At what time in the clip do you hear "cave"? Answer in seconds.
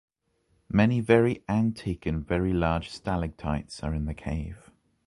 4.15-4.71